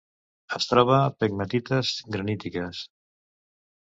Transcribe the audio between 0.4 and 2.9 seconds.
Es troba pegmatites granítiques.